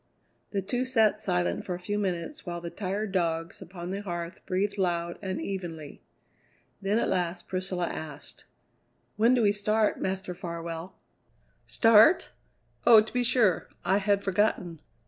[0.49, 4.43] The two sat silent for a few minutes while the tired dogs upon the hearth
[4.47, 6.01] breathed loud and evenly.
[6.81, 8.45] Then at last Priscilla asked:
[9.15, 10.95] "When do we start, Master Farwell?"
[11.67, 12.31] "Start?
[12.83, 13.69] Oh, to be sure.
[13.85, 14.81] I had forgotten."